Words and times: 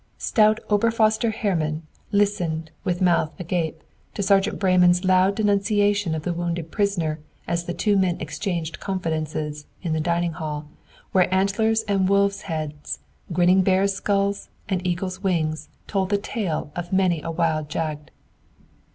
Stout 0.17 0.59
Ober 0.71 0.89
forster 0.89 1.29
Hermann 1.29 1.83
listened, 2.11 2.71
with 2.83 3.03
mouth 3.03 3.39
agape, 3.39 3.83
to 4.15 4.23
Sergeant 4.23 4.57
Breyman's 4.59 5.05
loud 5.05 5.35
denunciation 5.35 6.15
of 6.15 6.23
the 6.23 6.33
wounded 6.33 6.71
prisoner 6.71 7.19
as 7.47 7.65
the 7.65 7.73
two 7.75 7.95
men 7.95 8.19
exchanged 8.19 8.79
confidences, 8.79 9.67
in 9.83 9.93
the 9.93 9.99
dining 9.99 10.31
hall, 10.31 10.67
where 11.11 11.31
antlers 11.31 11.83
and 11.83 12.09
wolves' 12.09 12.41
heads, 12.49 12.97
grinning 13.31 13.61
bears' 13.61 13.93
skulls, 13.93 14.49
and 14.67 14.87
eagles' 14.87 15.21
wings 15.21 15.69
told 15.85 16.09
the 16.09 16.17
tale 16.17 16.71
of 16.75 16.91
many 16.91 17.21
a 17.21 17.29
wild 17.29 17.69
jagd. 17.69 18.09